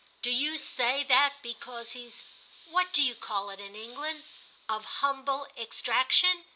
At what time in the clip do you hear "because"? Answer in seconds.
1.43-1.91